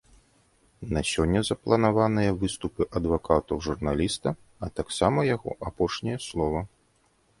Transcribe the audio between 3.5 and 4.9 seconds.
журналіста, а